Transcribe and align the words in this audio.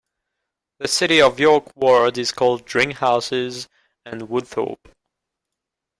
The 0.79 0.87
City 0.87 1.21
of 1.21 1.39
York 1.39 1.71
ward 1.75 2.17
is 2.17 2.31
called 2.31 2.65
Dringhouses 2.65 3.67
and 4.03 4.23
Woodthorpe. 4.23 4.91